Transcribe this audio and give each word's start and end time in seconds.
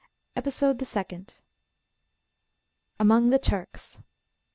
EPISODE 0.35 0.79
THE 0.79 0.85
SECOND, 0.85 1.41
AMONG 2.99 3.29
"THE 3.29 3.37
TURKS" 3.37 3.99
I. 3.99 4.03